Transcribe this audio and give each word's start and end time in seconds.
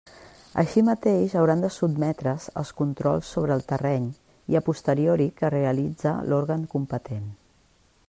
Així 0.61 0.81
mateix, 0.85 1.35
hauran 1.41 1.61
de 1.65 1.69
sotmetre's 1.75 2.47
als 2.63 2.73
controls 2.81 3.31
sobre 3.37 3.55
el 3.59 3.63
terreny 3.75 4.09
i 4.55 4.61
a 4.61 4.65
posteriori 4.71 5.31
que 5.43 5.55
realitze 5.59 6.19
l'òrgan 6.33 6.69
competent. 6.77 7.33